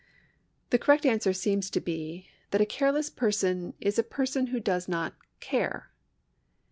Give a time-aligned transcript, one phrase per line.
[0.71, 4.87] The correct answer seems to be that a careless person is a person who does
[4.89, 5.91] not care.